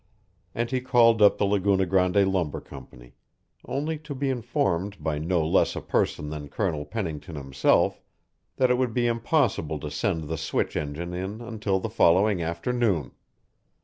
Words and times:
And 0.55 0.71
he 0.71 0.81
called 0.81 1.21
up 1.21 1.37
the 1.37 1.45
Laguna 1.45 1.85
Grande 1.85 2.25
Lumber 2.27 2.59
Company 2.59 3.13
only 3.65 3.99
to 3.99 4.15
be 4.15 4.31
informed 4.31 5.03
by 5.03 5.19
no 5.19 5.45
less 5.47 5.75
a 5.75 5.79
person 5.81 6.31
than 6.31 6.49
Colonel 6.49 6.85
Pennington 6.85 7.35
himself 7.35 8.01
that 8.55 8.71
it 8.71 8.79
would 8.79 8.95
be 8.95 9.05
impossible 9.05 9.79
to 9.79 9.91
send 9.91 10.23
the 10.23 10.39
switch 10.39 10.75
engine 10.75 11.13
in 11.13 11.39
until 11.39 11.79
the 11.79 11.87
following 11.87 12.41
afternoon. 12.41 13.11